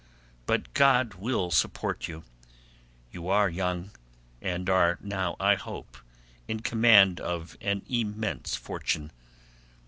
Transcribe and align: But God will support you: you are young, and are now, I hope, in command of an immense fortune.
But 0.47 0.73
God 0.73 1.13
will 1.13 1.51
support 1.51 2.07
you: 2.07 2.23
you 3.11 3.27
are 3.29 3.47
young, 3.47 3.91
and 4.41 4.67
are 4.67 4.97
now, 4.99 5.35
I 5.39 5.53
hope, 5.53 5.95
in 6.47 6.61
command 6.61 7.19
of 7.19 7.55
an 7.61 7.83
immense 7.87 8.55
fortune. 8.55 9.11